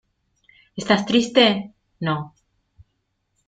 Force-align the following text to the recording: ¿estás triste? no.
¿estás 0.81 1.05
triste? 1.05 1.73
no. 1.99 2.33